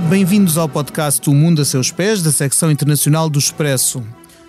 [0.00, 4.02] Bem-vindos ao podcast O Mundo a Seus Pés, da secção internacional do Expresso.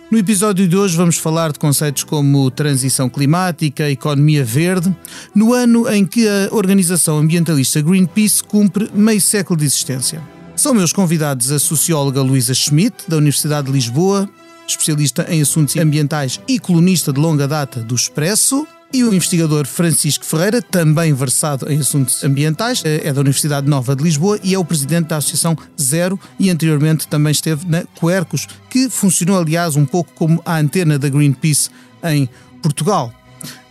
[0.09, 4.95] No episódio de hoje vamos falar de conceitos como transição climática, economia verde,
[5.35, 10.21] no ano em que a organização ambientalista Greenpeace cumpre meio século de existência.
[10.55, 14.27] São meus convidados a socióloga Luísa Schmidt, da Universidade de Lisboa,
[14.67, 20.23] especialista em assuntos ambientais e colunista de longa data do Expresso, e o investigador Francisco
[20.23, 24.63] Ferreira, também versado em assuntos ambientais, é da Universidade Nova de Lisboa e é o
[24.63, 30.13] presidente da Associação Zero e anteriormente também esteve na Quercus, que funcionou aliás um pouco
[30.15, 31.69] como a antena da Greenpeace
[32.05, 32.29] em
[32.61, 33.13] Portugal.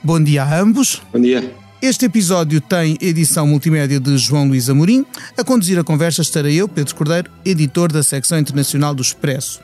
[0.03, 1.01] Bom dia a ambos.
[1.11, 1.55] Bom dia.
[1.81, 5.07] Este episódio tem edição multimédia de João Luís Amorim.
[5.39, 9.61] A conduzir a conversa estarei eu, Pedro Cordeiro, editor da secção internacional do Expresso.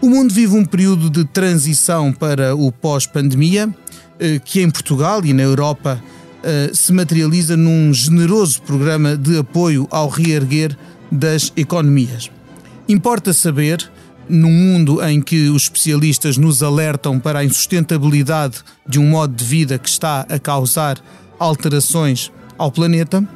[0.00, 3.91] O mundo vive um período de transição para o pós-pandemia eh,
[4.44, 6.02] que em Portugal e na Europa
[6.44, 10.76] eh, se materializa num generoso programa de apoio ao reerguer
[11.10, 12.32] das economias.
[12.88, 13.88] Importa saber,
[14.28, 19.44] num mundo em que os especialistas nos alertam para a insustentabilidade de um modo de
[19.44, 20.98] vida que está a causar
[21.38, 23.26] alterações ao planeta,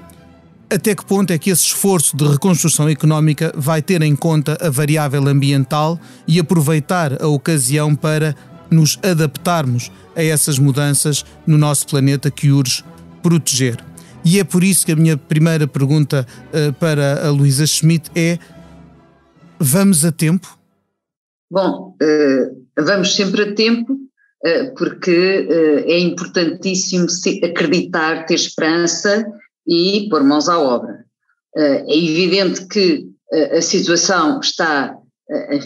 [0.68, 4.68] até que ponto é que esse esforço de reconstrução económica vai ter em conta a
[4.68, 8.34] variável ambiental e aproveitar a ocasião para
[8.70, 12.84] nos adaptarmos a essas mudanças no nosso planeta que urge
[13.22, 13.82] proteger.
[14.24, 18.38] E é por isso que a minha primeira pergunta uh, para a Luísa Schmidt é:
[19.56, 20.58] vamos a tempo?
[21.48, 25.46] Bom, uh, vamos sempre a tempo, uh, porque
[25.86, 27.06] é importantíssimo
[27.44, 29.24] acreditar, ter esperança
[29.64, 31.04] e pôr mãos à obra.
[31.56, 33.06] é evidente que
[33.56, 34.96] a situação está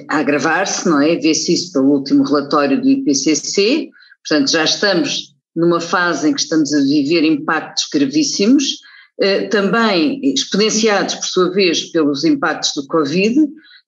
[0.08, 1.16] a agravar-se, não é?
[1.16, 3.90] Vê-se isso pelo último relatório do IPCC,
[4.26, 8.64] portanto já estamos numa fase em que estamos a viver impactos gravíssimos,
[9.20, 13.36] eh, também exponenciados por sua vez pelos impactos do Covid,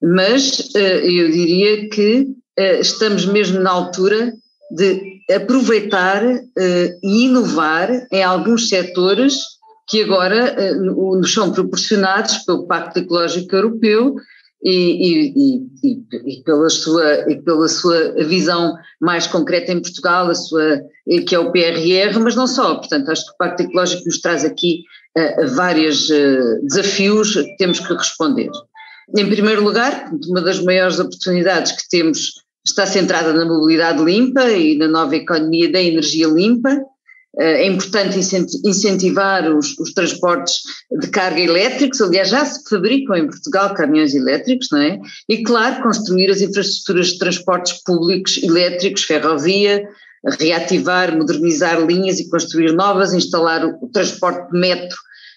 [0.02, 4.34] mas eh, eu diria que eh, estamos mesmo na altura
[4.70, 6.22] de aproveitar
[7.02, 9.34] e inovar em alguns setores
[9.88, 14.16] que agora nos são proporcionados pelo Pacto Ecológico Europeu
[14.62, 20.34] e, e, e, e, pela sua, e pela sua visão mais concreta em Portugal, a
[20.34, 20.80] sua,
[21.26, 22.76] que é o PRR, mas não só.
[22.76, 24.84] Portanto, acho que o Pacto Ecológico nos traz aqui
[25.18, 28.50] uh, vários uh, desafios que temos que responder.
[29.16, 34.78] Em primeiro lugar, uma das maiores oportunidades que temos está centrada na mobilidade limpa e
[34.78, 36.80] na nova economia da energia limpa, eh,
[37.38, 40.56] é importante incentivar os, os, transportes
[41.00, 45.00] de carga elétricos, aliás, já se fabricam em Portugal caminhões elétricos, não é?
[45.28, 49.82] E, claro, construir as infraestruturas de transportes públicos elétricos, ferrovia,
[50.38, 54.96] reativar, modernizar linhas e construir novas, instalar o, o transporte de metro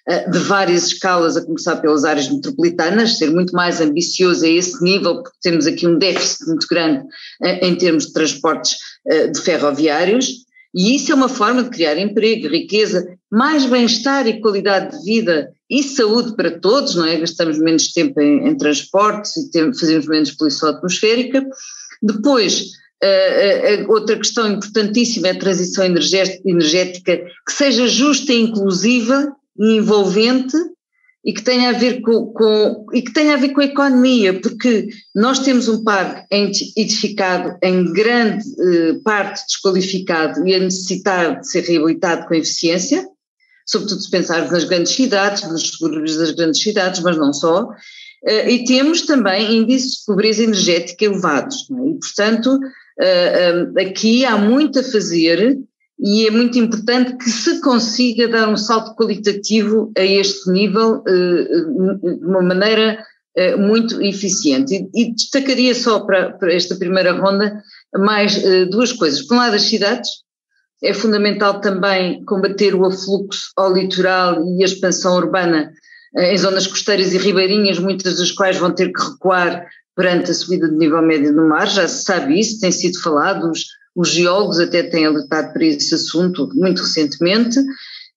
[0.09, 4.83] uh, de várias escalas, a começar pelas áreas metropolitanas, ser muito mais ambicioso a esse
[4.83, 7.06] nível, porque temos aqui um déficit muito grande
[7.41, 8.75] uh, em termos de transportes
[9.31, 10.44] de ferroviários
[10.75, 15.50] e isso é uma forma de criar emprego, riqueza, mais bem-estar e qualidade de vida
[15.69, 17.16] e saúde para todos, não é?
[17.16, 21.47] Gastamos menos tempo em, em transportes e tem, fazemos menos poluição atmosférica.
[22.03, 22.62] Depois,
[23.02, 30.57] uh, uh, outra questão importantíssima é a transição energética que seja justa inclusiva e envolvente
[31.25, 34.40] e que tenha a ver com, com, e que tenha a ver com a economia,
[34.40, 36.24] porque nós temos um parque
[36.78, 43.08] edificado em grande eh, parte desqualificado e a necessitar de ser reabilitado com eficiência,
[43.66, 47.69] sobretudo se pensarmos nas grandes cidades, nos subúrbios das grandes cidades, mas não só,
[48.24, 51.90] eh, e temos também índices de pobreza energética elevados, é?
[51.90, 52.59] e portanto
[53.02, 55.57] eh, aqui há muito a fazer
[56.00, 62.19] e é muito importante que se consiga dar um salto qualitativo a este nível uh,
[62.19, 63.03] de uma maneira
[63.38, 64.89] uh, muito eficiente.
[64.94, 67.62] E, destacaria só para, para, esta primeira ronda
[67.97, 69.21] mais uh, duas coisas.
[69.21, 70.09] Por um lado, as cidades.
[70.83, 75.71] É fundamental também combater o afluxo ao litoral e a expansão urbana
[76.18, 79.65] em zonas costeiras e ribeirinhas, muitas das quais vão ter que recuar
[79.95, 83.50] perante a subida do nível médio do mar, já se sabe isso, tem sido falado,
[83.50, 83.65] os,
[83.95, 87.59] os geólogos até têm alertado para esse assunto muito recentemente.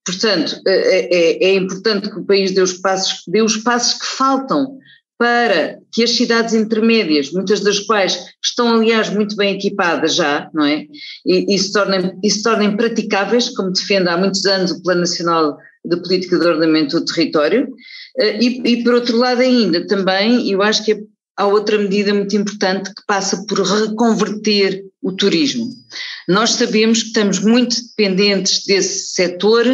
[0.04, 4.06] Portanto, é, é, é importante que o país dê os, passos, dê os passos que
[4.06, 4.78] faltam
[5.19, 10.64] para que as cidades intermédias, muitas das quais estão, aliás, muito bem equipadas já, não
[10.64, 10.86] é?
[11.26, 15.00] E, e, se, tornem, e se tornem praticáveis, como defende há muitos anos o Plano
[15.00, 17.69] Nacional de Política de Ordenamento do Território.
[18.19, 21.00] Eh, e, e, por outro lado, ainda também, eu acho que é
[21.38, 25.70] há outra medida muito importante que passa por reconverter o turismo.
[26.29, 29.64] Nós sabemos que estamos muito dependentes desse setor,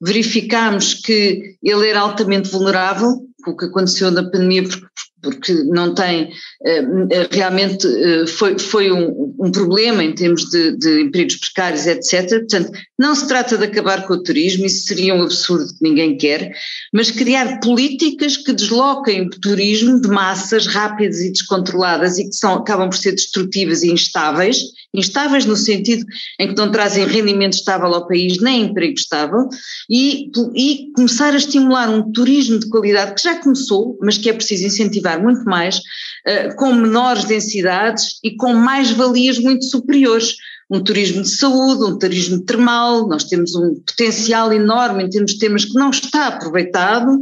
[0.00, 4.86] verificamos que ele era altamente vulnerável o que aconteceu na pandemia, porque,
[5.22, 6.30] porque não tem,
[6.64, 6.82] eh,
[7.30, 12.28] realmente eh, foi, foi um, um problema em termos de, de, empregos precários, etc.
[12.28, 16.16] Portanto, não se trata de acabar com o turismo, isso seria um absurdo que ninguém
[16.16, 16.52] quer,
[16.92, 22.54] mas criar políticas que desloquem o turismo de massas rápidas e descontroladas e que são,
[22.54, 24.58] acabam por ser destrutivas e instáveis,
[24.92, 26.04] instáveis no sentido
[26.40, 29.48] em que não trazem rendimento estável ao país nem emprego estável,
[29.88, 34.32] e, e começar a estimular um turismo de qualidade que já começou, mas que é
[34.32, 40.34] preciso incentivar muito mais, uh, com menores densidades e com mais valias muito superiores.
[40.70, 45.38] Um turismo de saúde, um turismo termal, nós temos um potencial enorme em termos de
[45.38, 47.18] temas que não está aproveitado,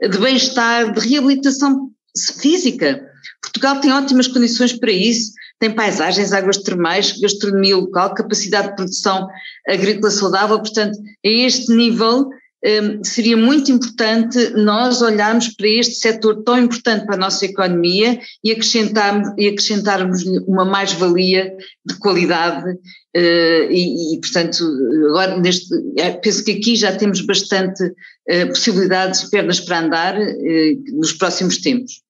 [0.00, 1.90] de bem-estar, de reabilitação
[2.40, 3.02] física.
[3.42, 9.28] Portugal tem ótimas condições para isso, tem paisagens, águas termais, gastronomia local, capacidade de produção
[9.68, 12.28] agrícola saudável, portanto, a este nível
[13.04, 18.50] seria muito importante nós olharmos para este setor tão importante para a nossa economia e
[18.50, 21.52] acrescentarmos, e acrescentarmos uma mais-valia
[21.84, 24.64] de qualidade uh, e, e, portanto,
[25.08, 30.18] agora neste, é, penso que aqui já temos bastante uh, possibilidades e pernas para andar
[30.18, 32.02] uh, nos próximos tempos.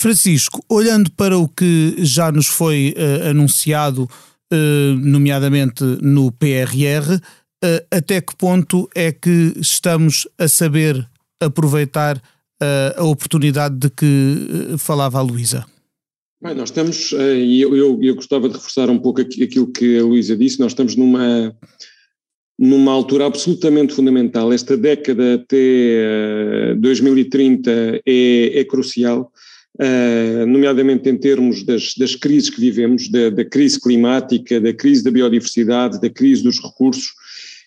[0.00, 2.94] Francisco, olhando para o que já nos foi
[3.30, 4.08] anunciado,
[5.00, 7.20] nomeadamente no PRR, eh,
[7.90, 11.08] até que ponto é que estamos a saber
[11.40, 12.20] aproveitar
[12.96, 15.66] a oportunidade de que falava a Luísa?
[16.42, 20.02] Bem, nós estamos, e eu, eu, eu, gostava de reforçar um pouco aquilo que a
[20.02, 21.56] Luísa disse, nós estamos numa,
[22.58, 24.52] numa altura absolutamente fundamental.
[24.52, 27.70] Esta década até 2030
[28.06, 29.32] é, é crucial
[30.46, 35.10] nomeadamente em termos das, das crises que vivemos, da, da, crise climática, da crise da
[35.10, 37.12] biodiversidade, da crise dos recursos,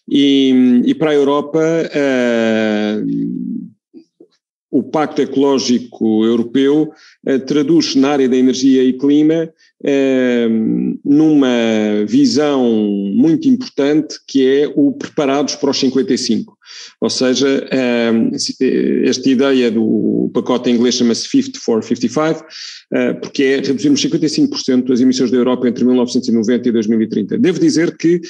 [0.10, 3.06] e, e para a Europa uh,
[4.72, 6.92] o Pacto Ecológico Europeu
[7.28, 9.52] uh, traduz-se na área da energia e clima
[11.06, 11.48] numa
[12.08, 12.68] visão
[13.14, 16.57] muito importante que é o preparados para os 55.
[17.02, 17.68] Ou seja,
[19.04, 22.46] esta ideia do pacote em inglês chama-se 50 for 55,
[22.94, 27.38] eh, porque é reduzirmos 55% das emissões da Europa entre 1990 e 2030.
[27.38, 28.22] Devo dizer que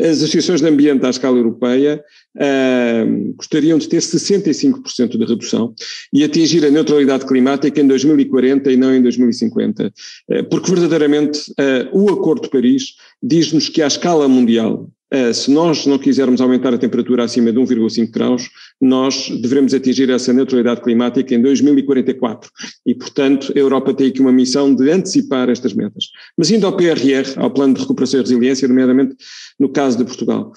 [0.00, 2.02] as associações de ambiente à escala europeia
[2.36, 5.74] uh, gostariam de ter 65% de redução
[6.10, 11.52] e atingir a neutralidade climática em 2040 e não em 2050, uh, porque verdadeiramente
[11.92, 14.90] o Acordo de Paris diz-nos que à escala mundial
[15.34, 18.48] se nós não quisermos aumentar a temperatura acima de 1,5 graus,
[18.80, 22.50] nós devemos atingir essa neutralidade climática em 2044.
[22.86, 26.06] E, portanto, a Europa tem aqui uma missão de antecipar estas metas.
[26.36, 29.14] Mas indo ao PRR, ao Plano de Recuperação e Resiliência, nomeadamente
[29.58, 30.52] no caso de Portugal.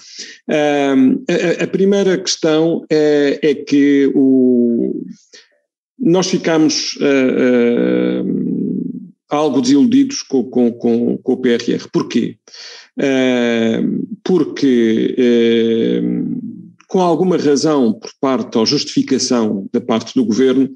[0.48, 1.22] Uh,
[1.62, 5.04] a, primeira questão é, é que o,
[5.98, 8.24] nós ficamos uh,
[9.28, 11.88] algo desiludidos com, com, com, com o PRR.
[11.92, 12.38] Porquê?
[14.24, 15.14] Porque,
[16.88, 20.70] com alguma razão por parte ou justificação da parte do governo,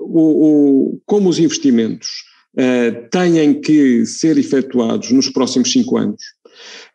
[0.00, 2.08] o, como os investimentos
[2.54, 6.22] uh, têm que ser efetuados nos próximos cinco anos,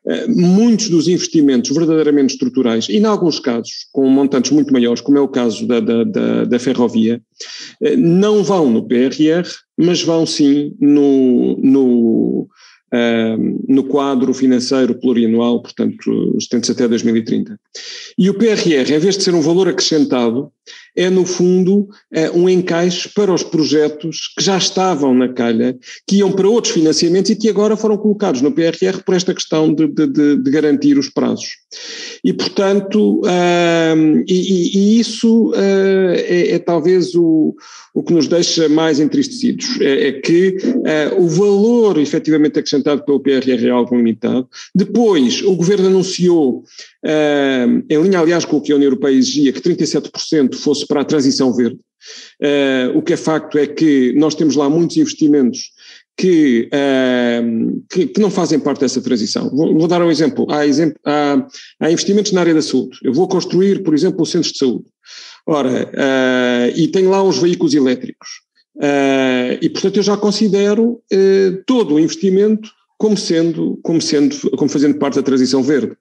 [0.05, 5.17] uh, muitos dos investimentos verdadeiramente estruturais, e em alguns casos com montantes muito maiores, como
[5.17, 7.21] é o caso da, da, da, da ferrovia,
[7.81, 9.47] uh, não vão no PRR,
[9.77, 12.47] mas vão sim no, no
[13.67, 17.59] no quadro financeiro plurianual, portanto, estende-se até 2030.
[18.17, 20.51] E o PRR, em vez de ser um valor acrescentado,
[20.95, 26.17] é, no fundo, é, um encaixe para os projetos que já estavam na calha, que
[26.17, 29.87] iam para outros financiamentos e que agora foram colocados no PRR por esta questão de,
[29.87, 31.63] de, de garantir os prazos.
[32.23, 33.21] E, portanto,
[34.27, 37.55] e, e, isso uh, é, é, talvez o,
[37.93, 43.19] o que nos deixa mais entristecidos, é, é que uh, o valor efetivamente acrescentado pelo
[43.19, 44.47] PRR é algo limitado.
[44.73, 46.63] Depois, o Governo anunciou
[47.89, 51.05] Em linha, aliás, com o que a União Europeia exigia, que 37% fosse para a
[51.05, 51.79] transição verde.
[52.95, 55.71] O que é facto é que nós temos lá muitos investimentos
[56.17, 56.69] que,
[57.89, 59.49] que, que, não fazem parte dessa transição.
[59.49, 60.45] Vou, vou dar um exemplo.
[60.49, 61.45] Há, exemplo há,
[61.79, 62.97] há, investimentos na área da saúde.
[63.03, 64.85] Eu vou construir, por exemplo, centros de saúde.
[65.45, 65.91] Ora,
[66.75, 68.29] e tenho lá os veículos elétricos.
[69.61, 71.01] E, portanto, eu já considero
[71.65, 72.69] todo o investimento
[73.03, 75.91] como sendo, como sendo, como fazendo parte da transição verde.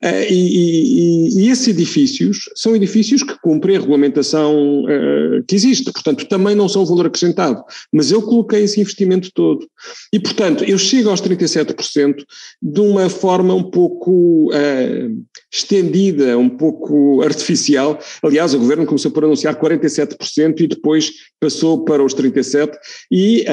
[0.00, 5.90] Uh, e, e, e, esses edifícios são edifícios que cumprem a regulamentação uh, que existe,
[5.90, 7.60] portanto também não são valor acrescentado,
[7.92, 9.66] mas eu coloquei esse investimento todo.
[10.12, 12.22] E portanto eu chego aos 37%
[12.62, 17.98] de uma forma um pouco uh, estendida, um pouco artificial.
[18.22, 22.74] Aliás, o governo começou por anunciar 47% e depois passou para os 37%
[23.10, 23.44] e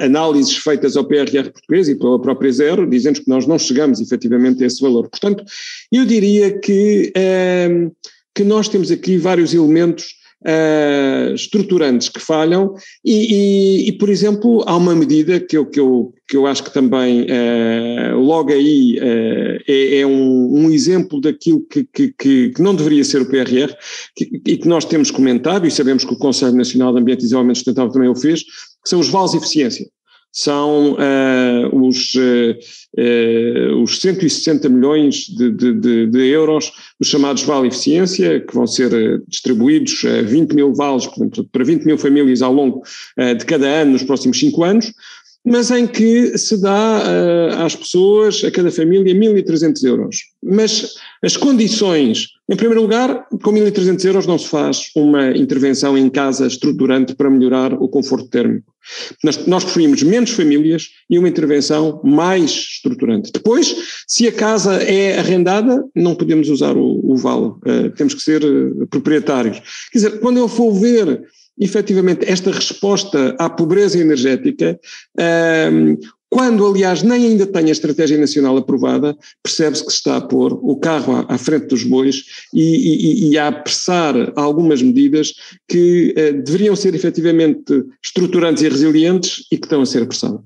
[0.00, 4.62] análises feitas ao PRR português e pela própria Zero, dizendo que nós não chegamos efetivamente
[4.62, 5.08] a esse valor.
[5.08, 5.44] Portanto,
[5.90, 7.94] eu diria que, uh,
[8.34, 12.74] que nós temos aqui vários elementos uh, estruturantes que falham
[13.04, 16.62] e, e, e, por exemplo, há uma medida que eu, que eu, que eu acho
[16.62, 22.14] que também uh, logo aí uh, é, é um, um, exemplo daquilo que, que,
[22.52, 23.74] que, não deveria ser o PRR
[24.14, 27.22] que, e que nós temos comentado e sabemos que o Conselho Nacional de Ambiente e
[27.22, 29.86] Desenvolvimento Sustentável também o fez, que são os vales de eficiência
[30.34, 38.40] são uh, os, uh, os 160 milhões de, de, de, euros dos chamados Vale Eficiência,
[38.40, 42.82] que vão ser distribuídos a 20 mil vales, portanto, para 20 mil famílias ao longo
[43.16, 44.92] uh, de cada ano nos próximos cinco anos,
[45.44, 50.16] mas em que se dá uh, às pessoas, a cada família, 1.300 euros.
[50.42, 56.08] Mas as condições, em primeiro lugar, com 1.300 euros não se faz uma intervenção em
[56.08, 58.72] casa estruturante para melhorar o conforto térmico.
[59.22, 63.30] Nós, nós preferimos menos famílias e uma intervenção mais estruturante.
[63.32, 68.22] Depois, se a casa é arrendada, não podemos usar o, o vale, uh, temos que
[68.22, 69.58] ser uh, proprietários.
[69.92, 71.22] Quer dizer, quando eu for ver
[71.58, 74.78] efetivamente esta resposta à pobreza energética,
[75.72, 75.96] um,
[76.28, 80.52] quando aliás nem ainda tem a estratégia nacional aprovada, percebe-se que se está a pôr
[80.52, 85.32] o carro à, frente dos bois e, e, e, a apressar algumas medidas
[85.68, 90.42] que uh, deveriam ser efetivamente estruturantes e resilientes e que estão a ser apressadas.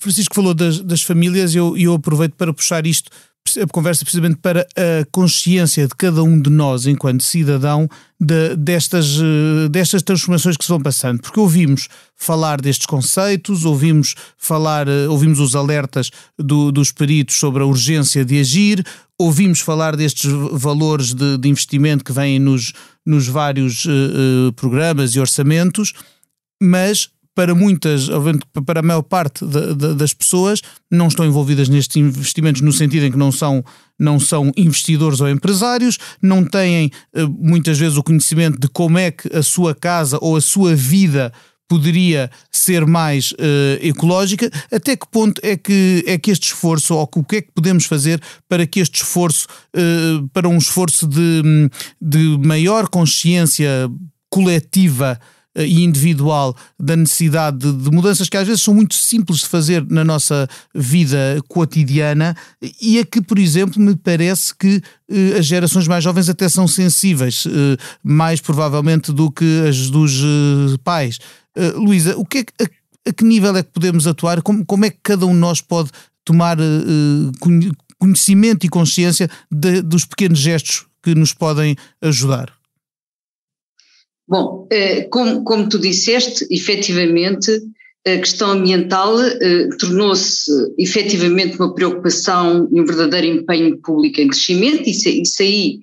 [0.00, 3.10] Francisco falou das, das famílias eu, eu aproveito para puxar isto
[3.58, 9.16] a conversa precisamente para a consciência de cada um de nós, enquanto cidadão, de, destas,
[9.16, 11.20] eh, destas transformações que se vão passando.
[11.20, 17.62] Porque ouvimos falar destes conceitos, ouvimos falar, eh, ouvimos os alertas do, dos peritos sobre
[17.62, 18.84] a urgência de agir,
[19.18, 22.72] ouvimos falar destes valores de, de investimento que vêm nos,
[23.04, 25.92] nos vários uh, programas e orçamentos,
[26.62, 28.08] mas para muitas,
[28.66, 30.60] para a maior parte de, de, das pessoas,
[30.90, 33.64] não estão envolvidas nestes investimentos no sentido em que não são,
[33.98, 39.10] não são investidores ou empresários, não têm eh, muitas vezes o conhecimento de como é
[39.10, 41.32] que a sua casa ou a sua vida
[41.70, 43.36] poderia ser mais uh,
[43.80, 47.52] ecológica, até que ponto é que, é que este esforço, ou o que é que
[47.54, 49.46] podemos fazer para que este esforço,
[49.76, 51.70] uh, para um esforço de,
[52.02, 53.88] de maior consciência
[54.28, 55.16] coletiva
[55.56, 59.84] e individual da necessidade de, de, mudanças que às vezes são muito simples de fazer
[59.90, 62.36] na nossa vida cotidiana
[62.80, 64.80] e a que, por exemplo, me parece que
[65.10, 70.20] eh, as gerações mais jovens até são sensíveis, eh, mais provavelmente do que as dos
[70.20, 71.18] eh, pais.
[71.56, 74.42] Eh, Luísa, o que é a, a, que nível é que podemos atuar?
[74.42, 75.90] Como, como é que cada um de nós pode
[76.24, 76.64] tomar eh,
[77.98, 82.59] conhecimento e consciência de, dos pequenos gestos que nos podem ajudar?
[84.30, 87.50] Bom, eh, como, como tu disseste, efetivamente,
[88.06, 94.88] a questão ambiental eh, tornou-se efetivamente uma preocupação e um verdadeiro empenho público em crescimento,
[94.88, 95.80] isso, isso aí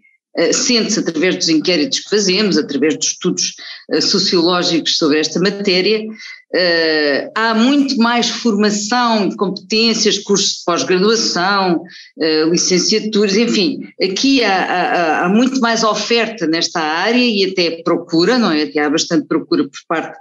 [0.54, 3.54] sente-se através dos inquéritos que fazemos, através dos estudos
[4.02, 6.04] sociológicos sobre esta matéria,
[6.56, 11.84] Uh, há muito mais formação competências, cursos de pós-graduação,
[12.50, 18.50] licenciaturas, enfim, aqui há, há, há, muito mais oferta nesta área e até procura, não
[18.50, 18.64] é?
[18.64, 20.18] Até há bastante procura por parte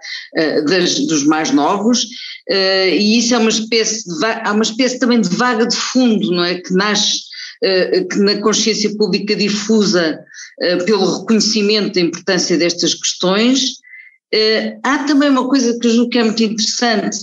[0.66, 2.04] das, dos mais novos,
[2.50, 6.44] e isso é uma espécie de, há uma espécie também de vaga de fundo, não
[6.44, 6.56] é?
[6.56, 7.20] Que nasce
[7.60, 10.18] que na consciência pública difusa
[10.84, 13.78] pelo reconhecimento da importância destas questões.
[14.34, 17.16] Uh, há também uma coisa que eu julgo que é muito interessante,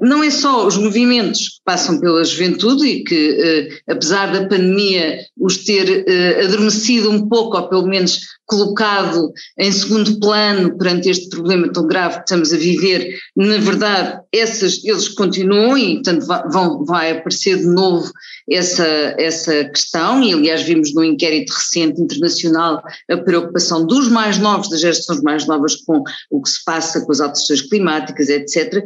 [0.00, 5.18] não é só os movimentos que passam pela juventude e que, uh, apesar da pandemia,
[5.38, 6.04] os ter
[6.44, 12.16] adormecido um pouco, ou pelo menos colocado em segundo plano perante este problema tão grave
[12.16, 17.66] que estamos a viver, na verdade, essas, eles continuam e, portanto, vão, vai aparecer de
[17.66, 18.12] novo
[18.50, 18.86] essa,
[19.18, 24.80] essa questão, e aliás vimos no inquérito recente internacional a preocupação dos mais novos, das
[24.80, 28.84] gerações mais novas com o que se passa com as alterações climáticas, etc.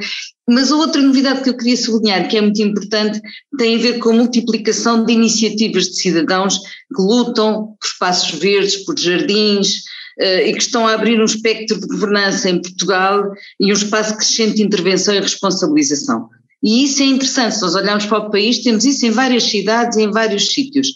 [0.48, 3.20] Mas a outra novidade que eu queria sublinhar, que é muito importante,
[3.58, 8.84] tem a ver com a multiplicação de iniciativas de cidadãos que lutam por espaços verdes,
[8.84, 9.78] por jardins,
[10.20, 13.24] uh, e que estão a abrir um espectro de governança em Portugal
[13.58, 16.28] e um espaço crescente de intervenção e responsabilização.
[16.62, 19.98] E isso é interessante, se nós olharmos para o país, temos isso em várias cidades
[19.98, 20.88] e em vários sítios.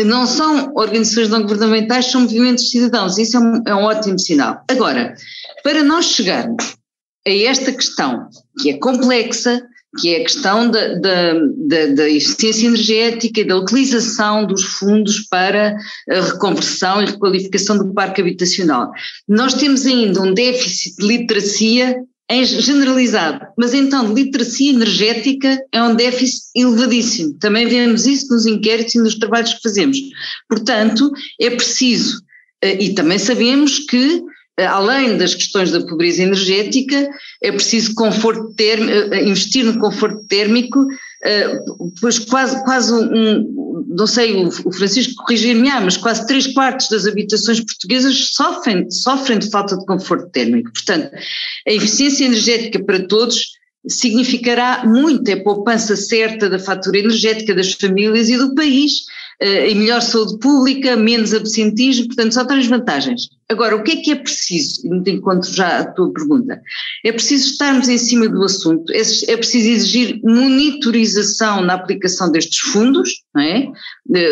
[0.00, 4.18] Não são organizações não governamentais, são movimentos de cidadãos, isso é um, é um ótimo
[4.18, 4.62] sinal.
[4.68, 5.14] Agora,
[5.62, 6.76] para nós chegarmos
[7.26, 8.28] a esta questão,
[8.60, 9.62] que é complexa,
[9.98, 15.76] que é a questão da, eficiência energética e da utilização dos fundos para
[16.10, 18.90] a reconversão e requalificação do parque habitacional.
[19.28, 21.96] Nós temos ainda um déficit de literacia
[22.42, 27.34] generalizado, mas então literacia energética é um déficit elevadíssimo.
[27.38, 29.98] Também vemos isso nos inquéritos e nos trabalhos que fazemos.
[30.48, 32.20] Portanto, é preciso,
[32.62, 34.22] eh, e também sabemos que
[34.58, 37.08] além das questões da pobreza energética,
[37.42, 40.86] é preciso conforto eh, investir no conforto térmico,
[41.24, 41.58] eh,
[42.00, 47.60] pois quase, quase um, não sei, o Francisco corrigir-me, mas quase três quartos das habitações
[47.60, 50.72] portuguesas sofrem, sofrem de falta de conforto térmico.
[50.72, 51.10] Portanto,
[51.66, 53.54] a eficiência energética para todos
[53.86, 59.04] significará muito, é poupança certa da fatura energética das famílias e do país,
[59.40, 63.28] eh, em melhor saúde pública, menos absentismo, portanto só traz vantagens.
[63.48, 66.60] Agora, o que é que é preciso, encontro já a tua pergunta,
[67.04, 72.58] é preciso estarmos em cima do assunto, é, é preciso exigir monitorização na aplicação destes
[72.58, 73.70] fundos, não é?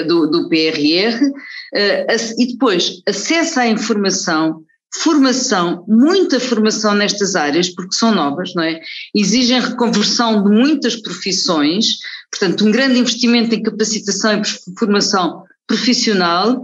[0.07, 1.31] do, do PRR,
[1.75, 4.63] eh, e depois acesso à informação,
[4.95, 8.81] formação, muita formação nestas áreas, porque são novas, não é?
[9.15, 11.99] Exigem reconversão de muitas profissões,
[12.33, 16.61] portanto, um grande investimento em capacitação e formação profissional,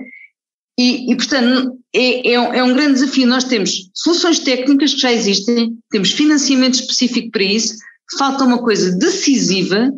[0.79, 3.27] e, e portanto, é, é, um, é um grande desafio.
[3.27, 7.75] Nós temos soluções técnicas que já existem, temos financiamento específico para isso,
[8.19, 9.93] falta uma coisa decisiva,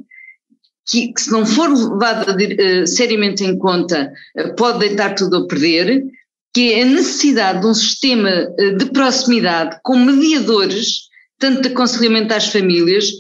[0.89, 5.47] que, que se não for levada uh, seriamente em conta, uh, pode deitar tudo a
[5.47, 6.03] perder,
[6.53, 11.09] que é a necessidade de um sistema eh, de proximidade com mediadores,
[11.39, 13.17] tanto de aconselhamento às famílias, eh,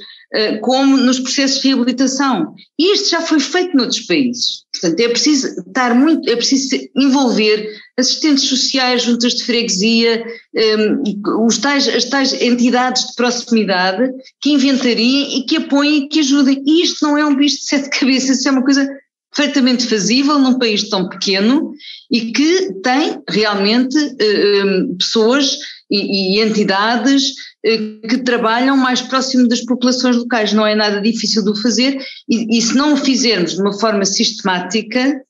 [0.61, 2.55] como nos processos de reabilitação.
[2.79, 4.65] E isto já foi feito noutros países.
[4.73, 7.69] Portanto, é preciso estar muito, é preciso envolver
[7.99, 11.03] assistentes sociais, juntas de freguesia, um, ehm,
[11.45, 14.11] os tais, as tais entidades de proximidade
[14.41, 16.63] que inventariem e que apoiem e que ajudem.
[16.65, 18.89] E isto não é um bicho de sete cabeças, isso é uma coisa
[19.35, 21.73] perfeitamente fazível num país tão pequeno
[22.11, 25.57] e que tem realmente uh, pessoas
[25.91, 27.31] e, e entidades
[27.67, 30.53] uh, que trabalham mais próximo das populações locais.
[30.53, 31.99] Não é nada difícil de o fazer
[32.29, 35.21] e, e se não o fizermos de uma forma sistemática,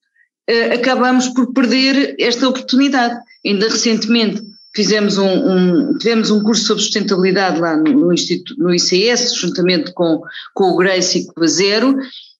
[0.50, 3.18] uh, acabamos por perder esta oportunidade.
[3.44, 4.42] Ainda recentemente
[4.74, 9.92] fizemos um, um, tivemos um curso sobre sustentabilidade lá no, no, Instituto, no ICS, juntamente
[9.92, 10.20] com,
[10.54, 11.96] com o Grace e com a Zero,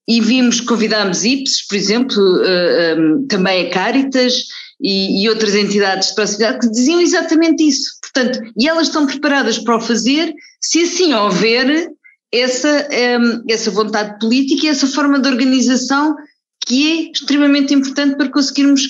[0.09, 4.47] e vimos, convidámos IPS, por exemplo, uh, eh, um, também a Caritas
[4.81, 7.91] e, e, outras entidades de proximidade que diziam exatamente isso.
[8.01, 11.91] Portanto, e elas estão preparadas para o fazer se assim houver
[12.33, 16.17] essa, um, ehm, essa vontade política e essa forma de organização
[16.67, 18.89] que é extremamente importante para conseguirmos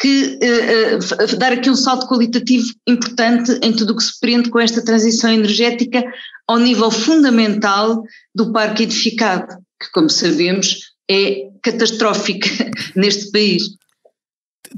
[0.00, 4.50] que, uh, uh, dar aqui um salto qualitativo importante em tudo o que se prende
[4.50, 6.04] com esta transição energética
[6.48, 8.02] ao nível fundamental
[8.34, 12.48] do parque edificado que, como sabemos, é catastrófica
[12.94, 13.62] neste país.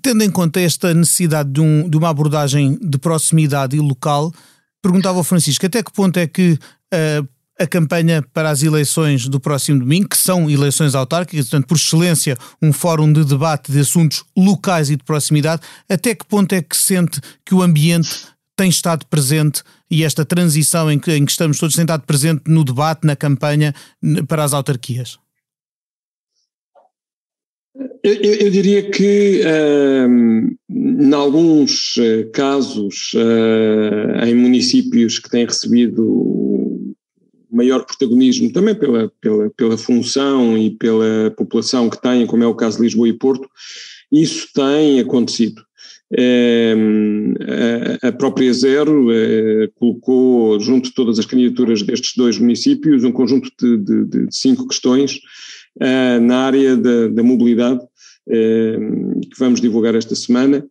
[0.02, 4.32] Tendo em conta esta necessidade de, um, de uma abordagem de proximidade e local,
[4.82, 7.28] perguntava ao Francisco até que ponto é que uh,
[7.58, 12.36] a campanha para as eleições do próximo domingo, que são eleições autárquicas, portanto, por excelência,
[12.60, 16.76] um fórum de debate de assuntos locais e de proximidade, até que ponto é que
[16.76, 18.26] sente que o ambiente
[18.56, 22.64] tem estado presente e esta transição em que, em que estamos todos estado presente no
[22.64, 23.74] debate, na campanha
[24.26, 25.18] para as autarquias?
[28.04, 36.94] Eu, eu, diria que, uh, em alguns uh, casos, uh, em municípios que têm recebido
[37.50, 42.54] maior protagonismo, também pela, pela, pela função e pela população que têm, como é o
[42.54, 43.48] caso de Lisboa e Porto,
[44.12, 45.62] isso tem acontecido.
[46.16, 47.34] Ehm,
[48.02, 53.50] a própria Zero eh, colocou, junto de todas as candidaturas destes dois municípios, um conjunto
[53.58, 55.18] de, de, de cinco questões
[55.80, 57.93] eh, na área da, da mobilidade, ehm,
[58.26, 60.64] que vamos divulgar esta semana.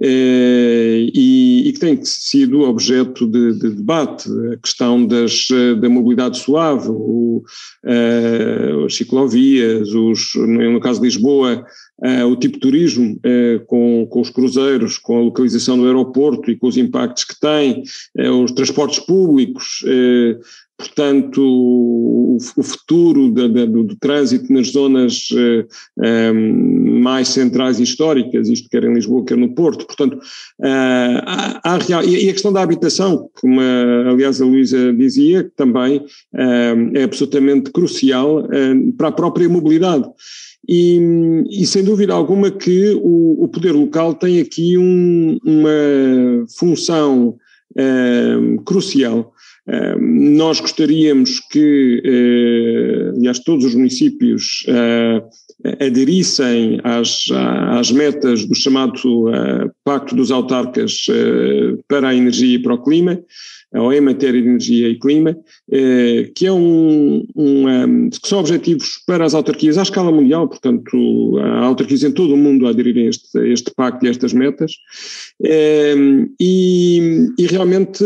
[0.00, 5.48] Eh, e, e, que tem sido objeto de, de, debate, a questão das,
[5.80, 7.42] da mobilidade suave, o,
[8.86, 11.64] as ciclovias, os, no caso de Lisboa,
[12.30, 13.18] o tipo de turismo
[13.66, 17.82] com, com os cruzeiros, com a localização do aeroporto e com os impactos que tem,
[18.44, 19.82] os transportes públicos,
[20.78, 28.68] portanto, o, futuro do, do, trânsito nas zonas eh, um, mais centrais e históricas, isto
[28.70, 32.62] quer em Lisboa, quer no Porto, portanto, uh, há, há real, e a questão da
[32.62, 38.46] habitação, como a, aliás a Luísa dizia, também uh, é absolutamente crucial
[38.96, 40.08] para a própria mobilidade.
[40.68, 47.36] E, e, sem dúvida alguma que o, o poder local tem aqui um, uma função
[48.64, 49.32] crucial.
[50.00, 54.64] Nós gostaríamos que, uh, aliás, todos os municípios
[55.80, 58.92] aderissem às, às metas do chamado
[59.84, 61.06] Pacto dos Autarcas
[61.88, 63.20] para a Energia e para o Clima
[63.74, 65.36] ou em matéria de energia e clima,
[65.70, 71.38] eh, que é um, um, que são objetivos para as autarquias à escala mundial, portanto,
[71.38, 74.32] há autarquias em todo o mundo a aderirem a este, este pacto e a estas
[74.32, 74.72] metas,
[76.40, 78.02] e, e, realmente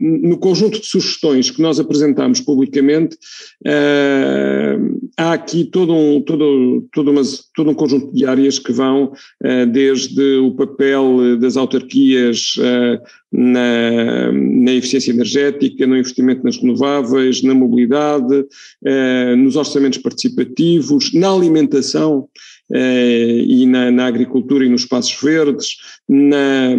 [0.00, 3.18] no conjunto de sugestões que nós apresentamos publicamente,
[5.16, 7.22] há aqui todo um, todo, todo, uma,
[7.54, 9.12] todo um conjunto de áreas que vão
[9.72, 12.54] desde o papel das autarquias
[13.32, 18.46] na, na eficiência energética, no investimento nas renováveis, na mobilidade,
[18.84, 25.76] eh, nos orçamentos participativos, na alimentação eh, e na, na, agricultura e nos espaços verdes,
[26.08, 26.76] na,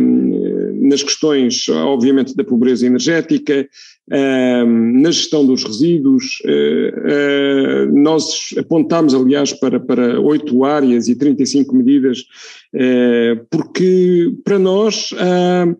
[0.82, 3.68] nas questões, obviamente, da pobreza energética,
[4.12, 6.42] eh, na gestão dos resíduos.
[6.46, 12.26] Eh, eh, nós apontámos, aliás, para, para oito áreas e 35 medidas,
[12.74, 15.76] eh, porque para nós eh,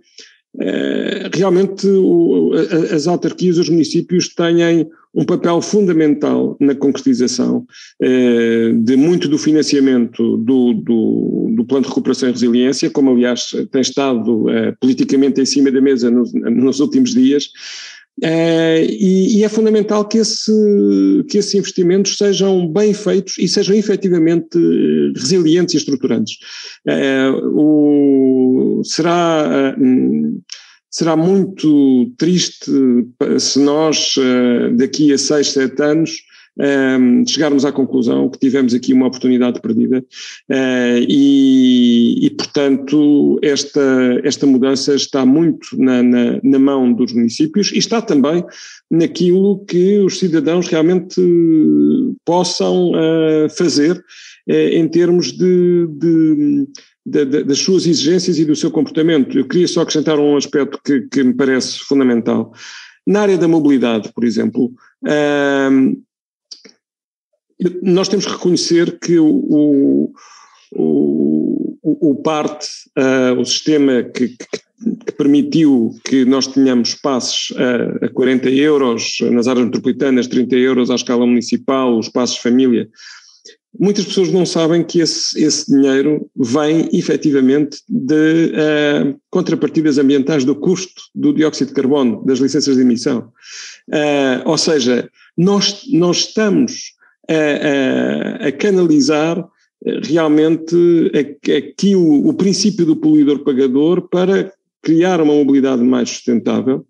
[1.34, 2.52] realmente o,
[2.94, 7.66] as autarquias, os municípios têm um papel fundamental na concretização
[8.02, 13.50] eh, de muito do financiamento do, do, do, Plano de Recuperação e Resiliência, como aliás
[13.72, 17.50] tem estado eh, politicamente em cima da mesa nos, nos últimos dias,
[18.24, 20.52] Uh, e, e, é fundamental que, esse,
[21.30, 24.58] que esses investimentos sejam bem feitos e sejam efetivamente
[25.16, 26.36] resilientes e estruturantes.
[26.86, 30.42] Uh, o, será, uh,
[30.92, 32.70] será muito triste
[33.40, 34.16] se nós,
[34.76, 36.12] daqui a seis, sete anos,
[36.58, 44.20] um, chegarmos à conclusão que tivemos aqui uma oportunidade perdida uh, e, e, portanto, esta,
[44.24, 48.44] esta mudança está muito na, na, na, mão dos municípios e está também
[48.92, 51.22] naquilo que os cidadãos realmente
[52.26, 56.68] possam uh, fazer uh, em termos de, de
[57.06, 59.36] das suas exigências e do seu comportamento.
[59.36, 62.54] Eu queria só acrescentar um aspecto que, que me parece fundamental.
[63.08, 64.72] Na área da mobilidade, por exemplo,
[67.82, 70.14] nós temos que reconhecer que o, o,
[70.72, 72.68] o, o parte,
[72.98, 74.48] uh, o sistema que, que,
[75.06, 80.90] que, permitiu que nós tenhamos passos a, a 40 euros nas áreas metropolitanas, 30 euros
[80.90, 82.88] à escala municipal, os passos família,
[83.78, 90.56] muitas pessoas não sabem que esse, esse dinheiro vem efetivamente de uh, contrapartidas ambientais do
[90.56, 93.32] custo do dióxido de carbono, das licenças de emissão.
[93.90, 96.98] Uh, ou seja, nós, nós estamos
[97.30, 99.48] a, a, a canalizar
[99.86, 101.12] eh, realmente
[101.56, 106.86] aqui o, o princípio do poluidor-pagador para criar uma mobilidade mais sustentável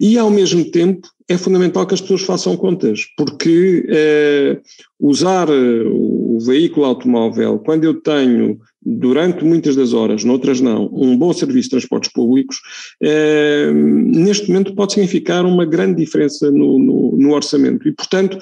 [0.00, 4.60] e, ao mesmo tempo, é fundamental que as pessoas façam contas, porque eh,
[5.00, 11.16] usar eh, o veículo automóvel, quando eu tenho durante muitas das horas, noutras não, um
[11.16, 12.60] bom serviço de transportes públicos,
[13.02, 17.88] eh, neste momento pode significar uma grande diferença no, no, no orçamento.
[17.88, 18.38] E, portanto,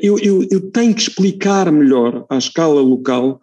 [0.00, 3.40] eu, eu, eu, tenho que explicar melhor à escala local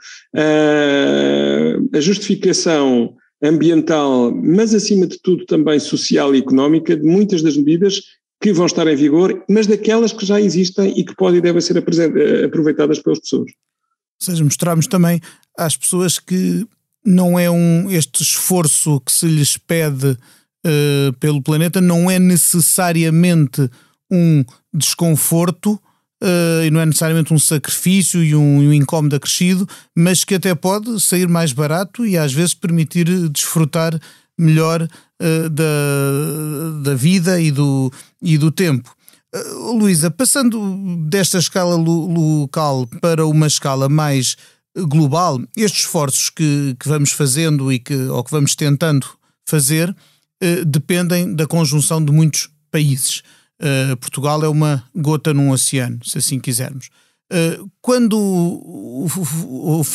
[1.93, 3.13] a justificação
[3.43, 8.01] ambiental, mas acima de tudo também social e económica, de muitas das medidas
[8.41, 11.61] que vão estar em vigor, mas daquelas que já existem e que podem e devem
[11.61, 13.51] ser eh, aproveitadas pelas pessoas.
[13.51, 15.21] Ou seja, mostrarmos também
[15.57, 16.65] às pessoas que
[17.05, 23.69] não é um este esforço que se lhes pede uh, pelo planeta não é necessariamente
[24.09, 25.79] um desconforto
[26.23, 30.55] uh, e não é necessariamente um sacrifício e um, um incómodo acrescido, mas que até
[30.55, 33.99] pode sair mais barato e às vezes permitir desfrutar
[34.37, 38.95] melhor uh, da, da vida e do, e do tempo.
[39.35, 44.37] Uh, Luísa, passando desta escala lo local para uma escala mais
[44.75, 49.07] global, estes esforços que, que vamos fazendo e que, ou que vamos tentando
[49.45, 53.21] fazer uh, dependem da conjunção de muitos países.
[53.63, 56.89] Uh, Portugal é uma gota num oceano, se assim quisermos.
[57.31, 59.07] Uh, quando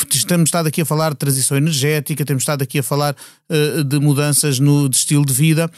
[0.09, 3.15] estamos estado aqui a falar de transição energética, temos estado aqui a falar
[3.47, 5.69] uh, de mudanças no de estilo de vida,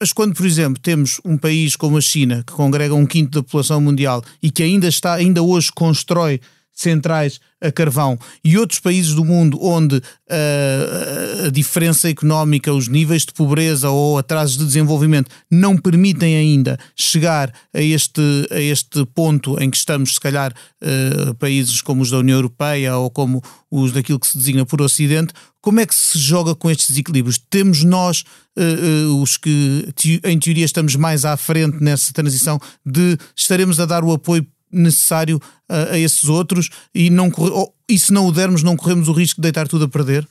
[0.00, 3.42] Mas quando, por exemplo, temos um país como a China, que congrega um quinto da
[3.42, 6.40] população mundial e que ainda está, ainda hoje constrói
[6.82, 13.26] centrais a carvão e outros países do mundo onde uh, a diferença económica, os níveis
[13.26, 19.60] de pobreza ou atrasos de desenvolvimento não permitem ainda chegar a este, a este ponto
[19.60, 23.92] em que estamos, se calhar, uh, países como os da União Europeia ou como os
[23.92, 27.38] daquilo que se designa por Ocidente, como é que se joga com estes desequilíbrios?
[27.50, 28.24] Temos nós,
[28.56, 29.92] uh, os que
[30.24, 35.40] em teoria estamos mais à frente nessa transição, de estaremos a dar o apoio necessário
[35.68, 39.12] a, a esses outros e, não, ou, e se não o dermos, não corremos o
[39.12, 40.26] risco de deitar tudo a perder?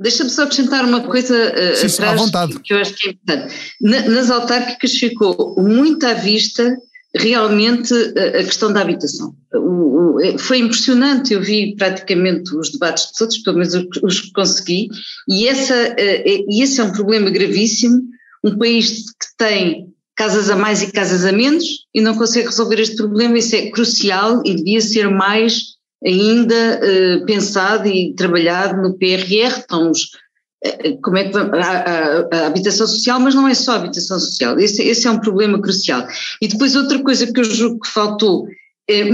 [0.00, 3.54] Deixa-me só acrescentar uma coisa uh, Sim, atrás que, que eu acho que é importante.
[3.82, 6.74] Na, nas autárquicas ficou muito à vista
[7.14, 9.34] realmente a questão da habitação.
[9.52, 14.20] O, o, é, foi impressionante, eu vi praticamente os debates de todos, pelo menos os
[14.20, 14.88] que consegui,
[15.28, 18.00] e, essa, eh, e esse é um problema gravíssimo.
[18.44, 19.89] Um país que tem
[20.20, 23.38] casas a mais e casas a menos e não consegue resolver este problema.
[23.38, 29.60] Isso é crucial e devia ser mais ainda uh, pensado e trabalhado no PRR.
[29.60, 33.72] Estão os, uh, como é que a, a, a, habitação social, mas não é só
[33.72, 34.58] a habitação social.
[34.58, 36.06] Esse, esse, é um problema crucial.
[36.42, 38.46] E depois outra coisa que eu julgo que faltou,
[38.90, 39.04] é,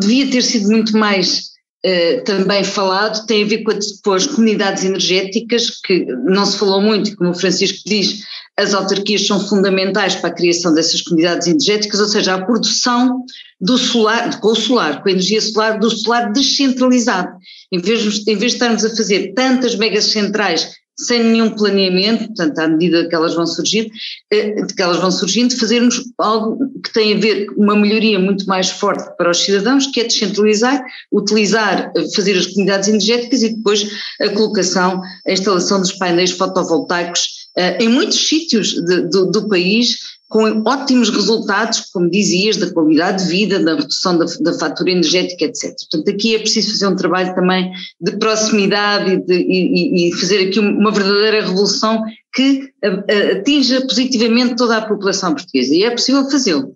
[0.00, 1.52] devia ter sido muito mais
[2.24, 6.80] também falado tem a ver com, a, com, as comunidades energéticas, que não se falou
[6.80, 8.24] muito, como o Francisco diz,
[8.56, 13.24] as autarquias são fundamentais para a criação dessas comunidades energéticas, ou seja, a produção
[13.60, 17.36] do solar, com o solar, com a energia solar, do solar descentralizado.
[17.72, 22.26] Em vez, de, em vez de estarmos a fazer tantas megas centrais sem nenhum planeamento,
[22.28, 23.90] portanto, à medida que elas vão surgir,
[24.32, 28.46] eh, que elas vão surgindo, fazermos algo que tem a ver com uma melhoria muito
[28.46, 33.56] mais forte para os cidadãos, que é descentralizar, utilizar, eh, fazer as comunidades energéticas e
[33.56, 33.84] depois
[34.20, 40.62] a colocação, a instalação dos painéis fotovoltaicos em muitos sítios de, do, do, país, com
[40.66, 45.72] ótimos resultados, como dizias, da qualidade de vida, da redução da, da, fatura energética, etc.
[45.90, 50.48] Portanto, aqui é preciso fazer um trabalho também de proximidade e, de, e, e fazer
[50.48, 52.02] aqui uma verdadeira revolução
[52.34, 52.68] que
[53.38, 56.74] atinja positivamente toda a população portuguesa, e é possível fazê-lo.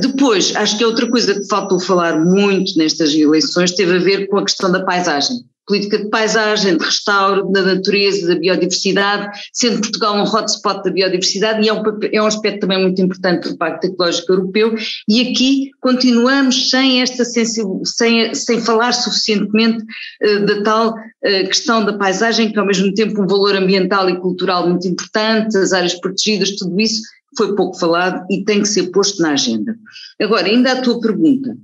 [0.00, 4.26] Depois, acho que a outra coisa que faltou falar muito nestas eleições teve a ver
[4.26, 9.80] com a questão da paisagem política de paisagem, de restauro da natureza, da biodiversidade, sendo
[9.80, 13.56] Portugal um hotspot da biodiversidade e é um, é um aspecto também muito importante do
[13.56, 14.74] Pacto Ecológico Europeu
[15.08, 19.84] e aqui continuamos sem esta sem, sem falar suficientemente
[20.24, 24.10] uh, da tal uh, questão da paisagem que é ao mesmo tempo um valor ambiental
[24.10, 27.02] e cultural muito importante, as áreas protegidas, tudo isso
[27.36, 29.74] foi pouco falado e tem que ser posto na agenda.
[30.20, 31.56] Agora, ainda a tua pergunta.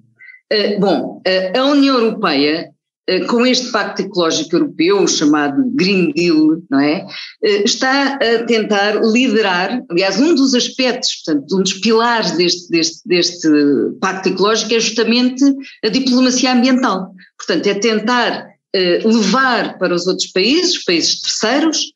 [0.51, 1.23] Uh, bom,
[1.55, 2.71] a União Europeia
[3.27, 7.07] com este Pacto Ecológico Europeu, chamado Green Deal, não é?
[7.43, 13.09] Eh, está a tentar liderar, aliás, um dos aspectos, portanto, um dos pilares deste, deste,
[13.09, 13.49] deste
[14.01, 15.43] Pacto Ecológico é justamente
[15.83, 17.15] a diplomacia ambiental.
[17.39, 21.93] Portanto, é tentar uh, levar para os outros países, países terceiros,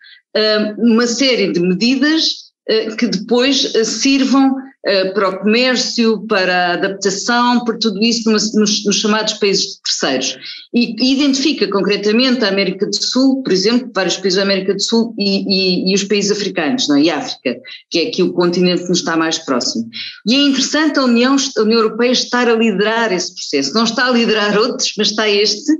[0.79, 2.53] uma série de medidas
[2.99, 4.72] que depois sirvam eh,
[5.15, 10.37] para o comércio, para a adaptação, por tudo isso nos, nos, chamados países terceiros.
[10.75, 14.83] E, e, identifica concretamente a América do Sul, por exemplo, vários países da América do
[14.83, 17.03] Sul e, e, e os países africanos, não é?
[17.03, 19.89] e África, que é aqui o continente que nos está mais próximo.
[20.27, 24.07] E é interessante a União, a União Europeia estar a liderar esse processo, não está
[24.07, 25.73] a liderar outros, mas está este,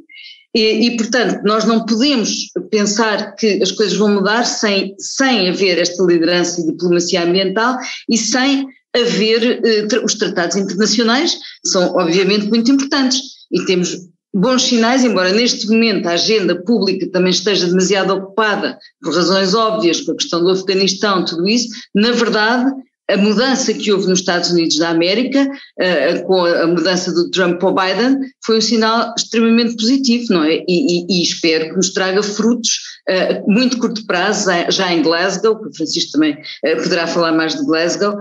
[0.55, 5.79] e, e, portanto, nós não podemos pensar que as coisas vão mudar sem, sem haver
[5.79, 12.71] esta liderança e diplomacia ambiental e sem haver uh, os tratados internacionais são obviamente muito
[12.71, 13.21] importantes.
[13.51, 13.97] E temos
[14.35, 20.01] bons sinais, embora neste momento a agenda pública também esteja demasiado ocupada por razões óbvias,
[20.01, 22.73] com a questão do Afeganistão, tudo isso, na verdade
[23.13, 27.59] a mudança que houve nos Estados Unidos da América, uh, com a mudança do Trump
[27.59, 30.57] para o Biden, foi um sinal extremamente positivo, não é?
[30.57, 32.71] E, e, e espero que nos traga frutos
[33.09, 37.55] uh, muito curto prazo, já em Glasgow, que o Francisco também uh, poderá falar mais
[37.55, 38.17] de Glasgow,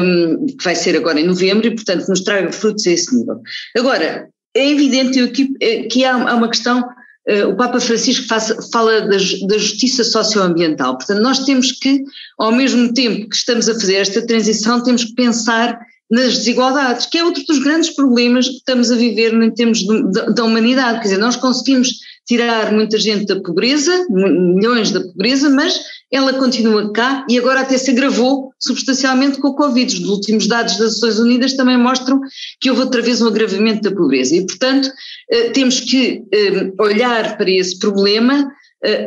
[0.00, 3.40] um, que vai ser agora em novembro, e portanto nos traga frutos a esse nível.
[3.76, 5.48] Agora, é evidente que,
[5.88, 6.82] que há, uma questão
[7.46, 8.26] o Papa Francisco
[8.72, 10.96] fala da, da, justiça socioambiental.
[10.96, 12.02] Portanto, nós temos que,
[12.38, 15.78] ao mesmo tempo que estamos a fazer esta transição, temos que pensar
[16.10, 19.80] nas desigualdades, que é outro dos grandes problemas que estamos a viver em termos
[20.34, 20.98] da humanidade.
[20.98, 21.90] Quer dizer, nós conseguimos
[22.26, 25.80] tirar muita gente da pobreza, milhões da pobreza, mas
[26.12, 29.94] ela continua cá e agora até se agravou substancialmente com o Covid.
[29.94, 32.20] Os últimos dados das Nações Unidas também mostram
[32.60, 34.90] que houve outra vez um agravamento da pobreza e, portanto,
[35.30, 38.50] eh, temos que eh, olhar para esse problema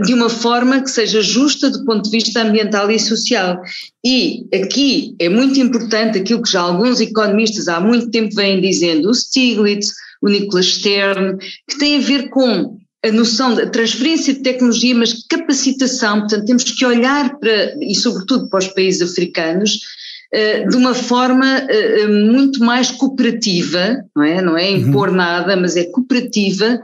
[0.04, 3.62] de uma forma que seja justa do ponto de vista ambiental e social.
[4.04, 9.10] E aqui é muito importante aquilo que já alguns economistas há muito tempo vêm dizendo,
[9.10, 11.38] o Stiglitz, o Nicholas Stern,
[11.70, 16.64] que tem a ver com a noção da transferência de tecnologia, mas capacitação, portanto temos
[16.64, 19.80] que olhar para, e sobretudo para os países africanos,
[20.34, 24.42] eh, de uma forma eh, eh, muito mais cooperativa, não é?
[24.42, 25.16] Não é impor uhum.
[25.16, 26.80] nada, mas é cooperativa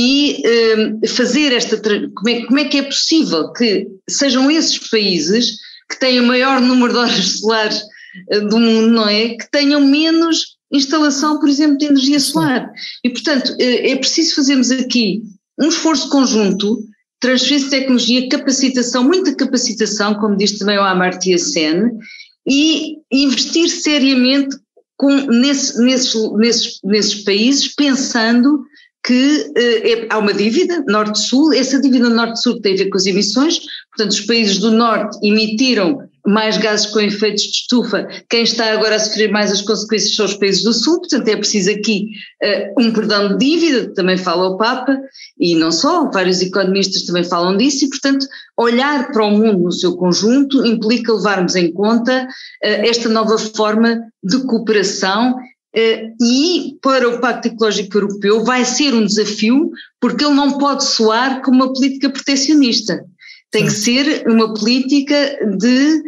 [0.00, 1.76] e fazer esta.
[1.76, 5.56] Como é, como é que é possível que sejam esses países
[5.90, 7.82] que têm o maior número de horas solares
[8.48, 9.30] do mundo, não é?
[9.30, 12.70] Que tenham menos instalação, por exemplo, de energia solar.
[13.02, 15.22] E, portanto, é preciso fazermos aqui
[15.58, 16.78] um esforço conjunto,
[17.18, 21.90] transferência de tecnologia, capacitação, muita capacitação, como diz também o Amartya Sen,
[22.46, 24.56] e investir seriamente
[24.96, 28.62] com, nesse, nesses, nesses, nesses países, pensando
[29.04, 33.06] que eh, é, há uma dívida norte-sul, essa dívida norte-sul tem a ver com as
[33.06, 33.58] emissões,
[33.94, 38.96] portanto os países do norte emitiram mais gases com efeitos de estufa, quem está agora
[38.96, 42.08] a sofrer mais as consequências são os países do Sul, portanto é preciso aqui
[42.42, 44.98] uh, um perdão de dívida, também fala o Papa,
[45.40, 48.26] e não só, vários economistas também falam disso, e portanto
[48.58, 52.26] olhar para o mundo no seu conjunto implica levarmos em conta uh,
[52.62, 55.34] esta nova forma de cooperação
[55.74, 61.42] e para o Pacto Ecológico Europeu vai ser um desafio, porque ele não pode soar
[61.42, 63.04] como uma política proteccionista.
[63.50, 66.02] Tem que ser uma política de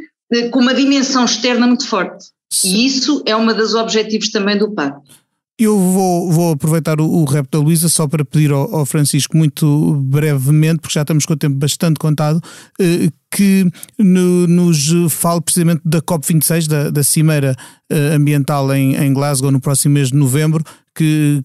[0.50, 2.26] com uma dimensão externa muito forte.
[2.64, 5.19] E isso é um dos objetivos também do pacto.
[5.60, 9.36] Eu vou, vou aproveitar o, o rap da Luísa só para pedir ao, ao, Francisco,
[9.36, 12.40] muito brevemente, porque já estamos com o tempo bastante contado,
[12.80, 17.54] eh, que no, nos fale precisamente da COP26, da, da Cimeira
[17.90, 21.44] eh, Ambiental em, em, Glasgow, no próximo mês de novembro, que,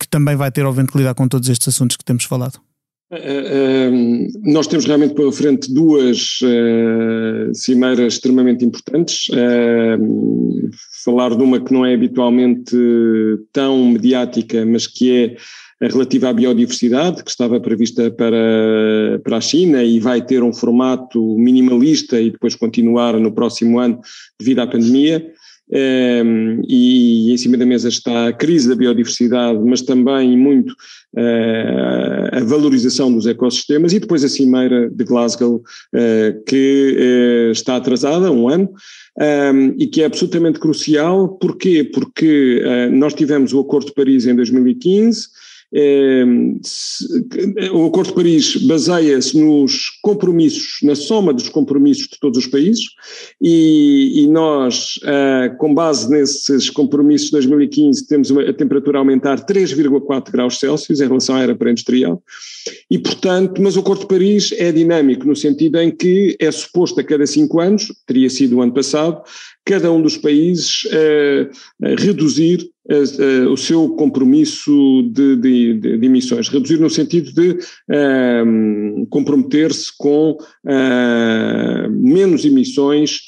[0.00, 2.58] que também vai ter, obviamente, que lidar com todos estes assuntos que temos falado.
[3.12, 9.26] Uh, uh, nós temos realmente pela frente duas uh, cimeiras extremamente importantes.
[11.04, 12.74] falar de uma que não é habitualmente
[13.52, 15.36] tão mediática, mas que
[15.80, 20.52] é relativa à biodiversidade, que estava prevista para, para a China e vai ter um
[20.52, 24.00] formato minimalista e depois continuar no próximo ano
[24.38, 25.32] devido à pandemia.
[25.70, 32.36] Um, e em cima da mesa está a crise da biodiversidade, mas também muito uh,
[32.36, 38.30] a valorização dos ecossistemas, e depois a Cimeira de Glasgow, uh, que uh, está atrasada
[38.30, 38.70] um ano.
[39.14, 41.84] Um, e que é absolutamente crucial, porquê?
[41.84, 45.28] Porque nós tivemos o Acordo de Paris em 2015,
[45.74, 46.60] Ehm,
[47.72, 52.84] o Acordo de Paris baseia-se nos compromissos, na soma dos compromissos de todos os países,
[53.40, 59.00] e, e nós, uh, com base nesses compromissos de 2015, temos uma, a temperatura a
[59.00, 62.22] aumentar 3,4 graus Celsius em relação à era pré-industrial,
[62.90, 67.00] e portanto, mas o Acordo de Paris é dinâmico no sentido em que é suposto
[67.00, 69.22] a cada cinco anos, teria sido o ano passado,
[69.64, 76.48] cada um dos países uh, reduzir uh, uh, o seu compromisso de, de, de, emissões,
[76.48, 77.58] reduzir no sentido de
[79.10, 80.36] comprometer-se com
[81.90, 83.20] menos emissões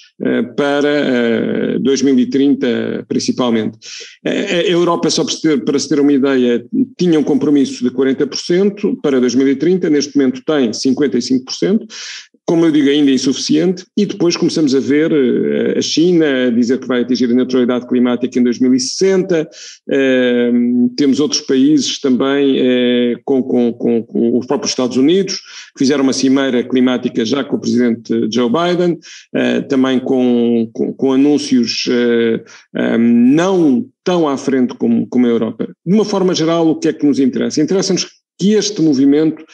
[0.57, 3.79] para 2030 principalmente.
[4.25, 6.65] A Europa, só para se, ter, para se ter uma ideia,
[6.99, 11.87] tinha um compromisso de 40% para 2030, neste momento tem 55%,
[12.47, 16.87] como eu digo, ainda insuficiente, e depois começamos a ver uh, a China dizer que
[16.87, 19.49] vai atingir a neutralidade climática em 2060,
[19.89, 25.37] uh, temos outros países também, uh, com, com, com, com, os próprios Estados Unidos,
[25.75, 28.99] que fizeram uma cimeira climática já com o presidente Joe Biden,
[29.69, 30.71] também com,
[31.13, 31.87] anúncios
[32.99, 35.69] não tão à frente como, como a Europa.
[35.85, 37.61] De uma forma geral, o que é que nos interessa?
[37.61, 38.07] Interessa-nos
[38.39, 39.45] que este movimento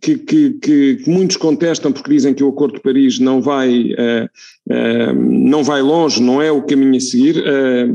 [0.00, 4.26] Que, que, que, muitos contestam porque dizem que o Acordo de Paris não vai, uh,
[4.70, 7.44] uh, não vai longe, não é o caminho a seguir.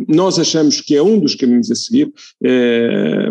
[0.08, 2.14] nós achamos que é um dos caminhos a seguir.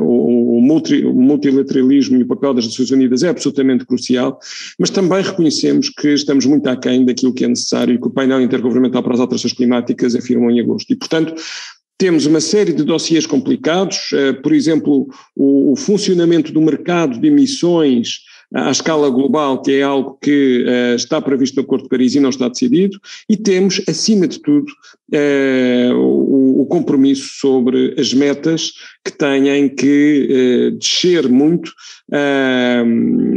[0.01, 4.38] o, o, multi, o, multilateralismo e o papel das Nações Unidas é absolutamente crucial,
[4.79, 8.40] mas também reconhecemos que estamos muito aquém daquilo que é necessário e que o painel
[8.40, 10.93] intergovernamental para as alterações climáticas afirmou em agosto.
[10.93, 11.35] E, portanto,
[11.96, 18.20] temos uma série de dossiês complicados, eh, por exemplo, o, funcionamento do mercado de emissões
[18.55, 22.21] à escala global, que é algo que uh, está previsto no Acordo de Paris e
[22.21, 24.71] não está decidido, e temos, acima de tudo,
[25.12, 28.73] uh, o, o, compromisso sobre as metas
[29.05, 31.73] que têm que uh, descer muito,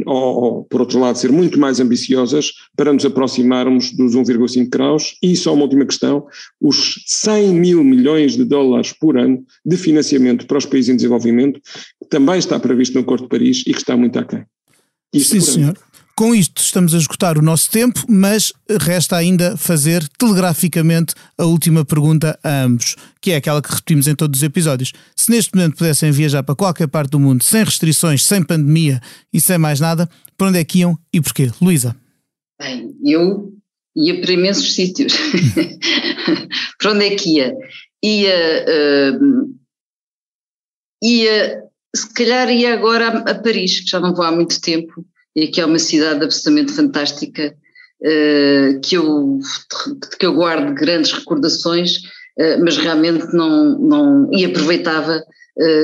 [0.06, 5.16] ou, ou, por outro lado, ser muito mais ambiciosas para nos aproximarmos dos 1,5 graus.
[5.24, 6.26] E só uma última questão:
[6.62, 11.60] os 100 mil milhões de dólares por ano de financiamento para os países em desenvolvimento,
[12.02, 14.46] que também está previsto no Acordo de Paris e que está muito aquém.
[15.16, 15.78] Sim, senhor.
[16.18, 18.52] Com isto estamos a esgotar o nosso tempo, mas
[18.82, 24.16] resta ainda fazer telegraficamente a última pergunta a ambos, que é aquela que repetimos em
[24.16, 24.94] todos os episódios.
[25.16, 29.00] Se neste momento pudessem viajar para qualquer parte do mundo, sem restrições, sem pandemia
[29.32, 31.52] e sem mais nada, para onde é que iam e porquê?
[31.62, 31.96] Luísa?
[32.60, 33.54] Bem, eu
[33.96, 35.14] ia para imensos sítios.
[36.80, 37.54] para onde é que ia?
[38.04, 38.66] Ia,
[39.14, 39.56] uh,
[41.04, 41.64] ia,
[41.98, 45.62] se calhar ia agora a, Paris, que já não vou há muito tempo e que
[45.62, 47.56] é uma cidade absolutamente fantástica,
[48.02, 49.40] uh, que, eu,
[50.20, 51.98] que eu guardo grandes recordações,
[52.40, 55.24] uh, mas realmente não, não e aproveitava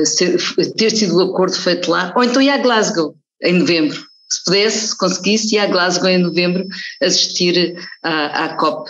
[0.04, 0.38] ser,
[0.76, 4.00] ter sido o acordo feito lá, ou então ia a Glasgow, em novembro.
[4.30, 6.64] Se pudesse, se conseguisse, ia a Glasgow em novembro
[7.02, 8.88] assistir à, à, COP,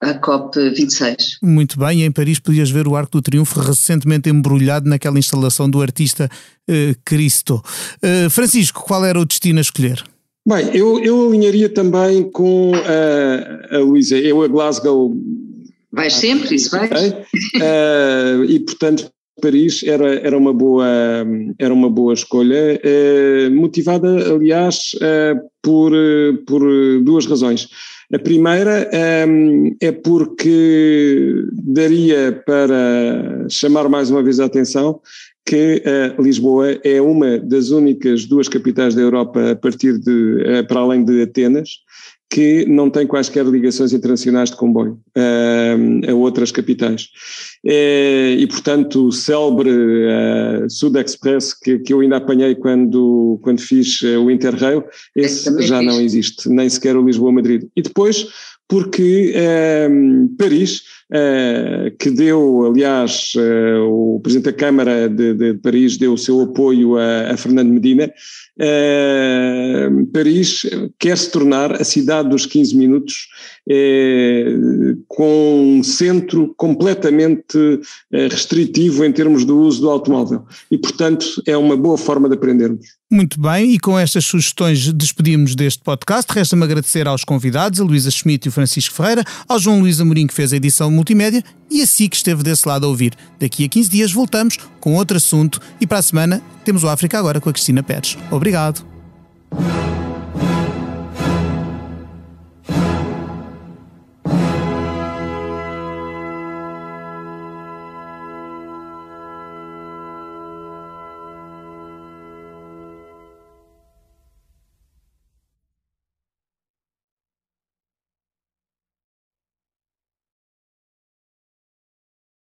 [0.00, 1.38] à COP 26.
[1.42, 5.82] Muito bem, em Paris podias ver o Arco do Triunfo recentemente embrulhado naquela instalação do
[5.82, 6.28] artista
[6.68, 7.62] uh, Cristo.
[8.02, 10.02] Uh, Francisco, qual era o destino a escolher?
[10.46, 14.16] Bem, eu, eu alinharia também com a, a Luísa.
[14.16, 15.14] Eu a Glasgow.
[15.92, 16.88] Vais sempre, isso vai.
[16.88, 20.86] Uh, e portanto, Paris era, era, uma, boa,
[21.58, 25.92] era uma boa escolha, uh, motivada, aliás, uh, por,
[26.46, 26.62] por
[27.02, 27.68] duas razões.
[28.12, 28.90] A primeira
[29.28, 35.00] um, é porque daria para chamar mais uma vez a atenção
[35.46, 40.10] que uh, Lisboa é uma das únicas duas capitais da Europa a partir de,
[40.42, 41.70] uh, para além de Atenas,
[42.30, 47.08] que não tem quaisquer ligações internacionais de comboio uh, a outras capitais.
[47.66, 53.60] É, e, portanto, o célebre uh, Sud Express, que, que eu ainda apanhei quando, quando
[53.60, 54.84] fiz uh, o Interrail,
[55.16, 57.64] esse já não existe, nem sequer o Lisboa-Madrid.
[57.74, 58.28] E depois,
[58.68, 59.34] porque
[60.38, 60.82] Paris
[61.98, 66.96] que deu, aliás, uh, o Presidente da Câmara de, de, Paris deu o seu apoio
[66.96, 68.12] a, a Fernando Medina,
[68.60, 70.62] uh, Paris
[71.00, 73.28] quer se tornar a cidade dos 15 minutos
[75.06, 77.80] com um centro completamente
[78.10, 82.86] restritivo em termos do uso do automóvel e, portanto, é uma boa forma de aprendermos.
[83.12, 86.32] Muito bem, e com estas sugestões despedimos deste podcast.
[86.32, 90.26] Resta-me agradecer aos convidados, a Luísa Schmidt e o Francisco Ferreira, ao João Luís Amorim
[90.26, 93.14] que fez a edição multimédia e a si que esteve desse lado a ouvir.
[93.38, 97.18] Daqui a 15 dias voltamos com outro assunto e para a semana temos o África
[97.18, 98.16] Agora com a Cristina Pérez.
[98.30, 98.84] Obrigado.